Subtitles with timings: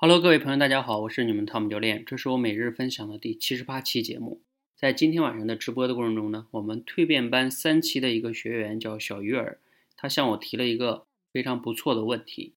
[0.00, 4.40] Hello，各位朋友，大家好，我是你们汤姆教练，这是我每日分享的第七十八期节目。
[4.76, 9.58] 在今天晚上的直播的过程中呢，我们蜕变班三期的一个学员叫小鱼儿，
[9.96, 12.54] 他向我提了一个非常不错的问题。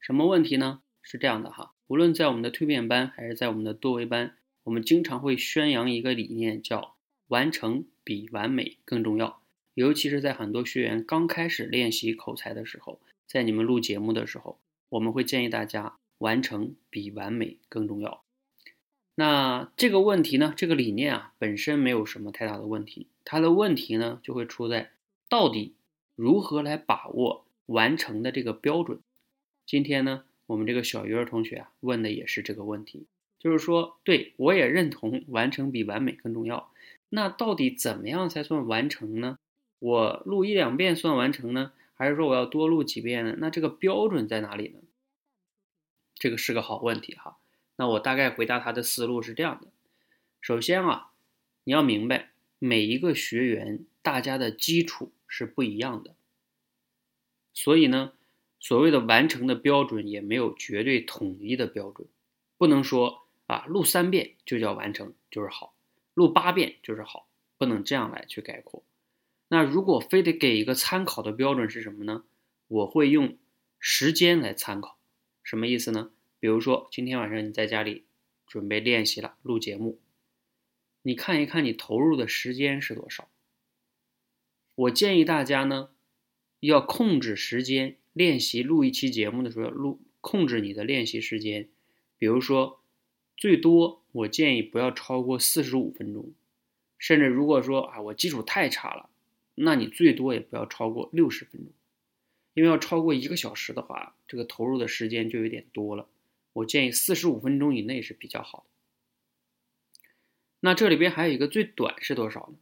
[0.00, 0.82] 什么问题呢？
[1.00, 4.34] 是这样的哈，无论在我们的蜕变班还是在我们的多维班，
[4.64, 6.96] 我们经常会宣扬一个理念，叫
[7.28, 9.40] 完成比完美更重要。
[9.74, 12.98] 尤其是在很多学员刚开始练习口才的时候，
[13.28, 15.99] 在你们录节目的时候，我们会建议大家。
[16.20, 18.22] 完成比完美更重要。
[19.14, 20.54] 那这个问题呢？
[20.56, 23.06] 这个理念啊，本身没有什么太大的问题。
[23.24, 24.92] 它的问题呢，就会出在
[25.28, 25.74] 到底
[26.16, 29.00] 如何来把握完成的这个标准。
[29.66, 33.06] 今天呢，我们这个小鱼儿同学啊，问的也是这个问题，
[33.38, 36.70] 就是说，对我也认同完成比完美更重要。
[37.10, 39.38] 那到底怎么样才算完成呢？
[39.80, 43.36] 我录一两遍算完成呢，还是说我要多录几遍呢？
[43.38, 44.78] 那这个标准在哪里呢？
[46.20, 47.38] 这个是个好问题哈，
[47.76, 49.68] 那我大概回答他的思路是这样的：
[50.42, 51.12] 首先啊，
[51.64, 56.14] 你要明白每一个学员大家的基础是不一样的，
[57.54, 58.12] 所以呢，
[58.58, 62.06] 所谓的完成的标准也没有绝对统一的标准，
[62.58, 65.74] 不能说啊录三遍就叫完成就是好，
[66.12, 68.82] 录八遍就是好，不能这样来去概括。
[69.48, 72.24] 那如果非得给一个参考的标准是什么呢？
[72.68, 73.38] 我会用
[73.78, 74.98] 时间来参考。
[75.42, 76.10] 什么意思呢？
[76.40, 78.04] 比如说今天晚上你在家里
[78.46, 80.00] 准备练习了，录节目，
[81.02, 83.28] 你看一看你投入的时间是多少。
[84.74, 85.90] 我建议大家呢，
[86.60, 91.68] 要控制时间练习录一期节目的时候，录控制你的练习时间。
[92.16, 92.80] 比如说，
[93.36, 96.32] 最多我建议不要超过四十五分钟，
[96.98, 99.10] 甚至如果说啊我基础太差了，
[99.54, 101.70] 那你最多也不要超过六十分钟。
[102.54, 106.08] 因为要超过一个小时的话，这个投入的时间就有点多了。
[106.60, 108.70] 我建议四十五分钟以内是比较好的。
[110.60, 112.58] 那这里边还有一个最短是多少呢？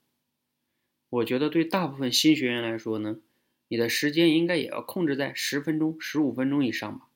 [1.08, 3.20] 我觉得对大部分新学员来说呢，
[3.68, 7.08] 你的时间应该也要控制在十分钟、十五分钟以上吧。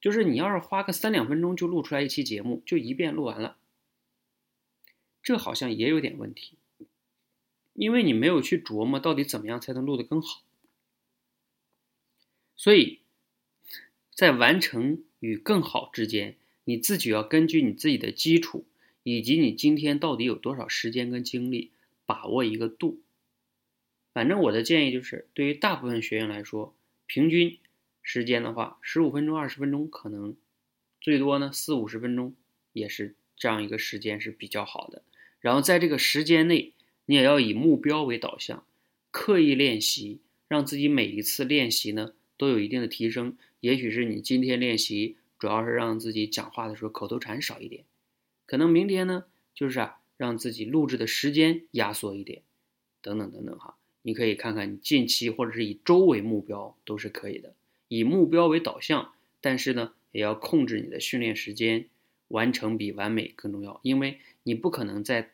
[0.00, 3.58] 就是你要是花个三两分钟就录出来一期节目，就一遍录完了，
[5.22, 6.58] 这好像也有点问题，
[7.74, 10.42] 因为你没有去琢磨到底怎么样才能录得更好。
[12.56, 13.00] 所以，
[14.14, 16.34] 在完成与更好之间，
[16.64, 18.64] 你自己要根据你自己的基础，
[19.04, 21.70] 以及你今天到底有多少时间跟精力，
[22.04, 23.00] 把握一个度。
[24.12, 26.74] 反正我的建议就是，对于大部分学员来说，
[27.06, 27.56] 平均
[28.02, 30.36] 时间的话，十五分钟、二十分钟，可能
[31.00, 32.34] 最多呢四五十分钟，
[32.72, 35.02] 也是这样一个时间是比较好的。
[35.38, 36.72] 然后在这个时间内，
[37.06, 38.66] 你也要以目标为导向，
[39.12, 42.12] 刻意练习，让自己每一次练习呢。
[42.42, 47.84] 都有一定的提升，也许是你今天练习主要是让自己讲话的时候口头禅少一点，
[48.46, 52.42] 可能明天呢就是啊让自己录制的时间压缩一点，
[53.00, 57.54] 等等等等哈，你可以看看你近期或者是以周为目标都是可以的，
[57.86, 61.86] 以目标为导向，但是呢也要控制你的训练时间，
[62.26, 65.30] 完成比完美更重要，因为你不可能在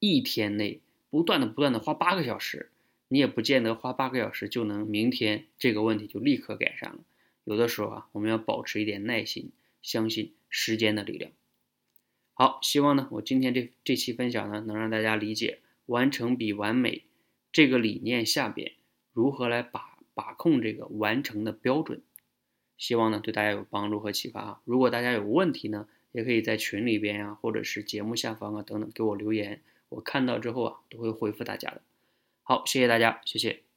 [0.00, 2.72] 一天内不断的不断的花八个小时。
[3.08, 6.98] 你也不见得花八个小时就能明天这个问题就立刻改善了。
[7.44, 11.32] 有的时候啊，我们要保持一点耐心，相信时间的力量。
[12.34, 17.04] 好，希望呢，我今天这这期分享呢，能让大家理解完成比完美
[17.50, 18.72] 这个理念下边
[19.12, 22.02] 如何来把把控这个完成的标准。
[22.76, 24.60] 希望呢，对大家有帮助和启发啊。
[24.64, 31.80] 如果大家有问题呢，也可以在群里边呀，或者是节目下方啊等等给我留言，我看到之后啊，都会回复大家的。
[32.48, 33.67] 好，谢谢大家，谢谢。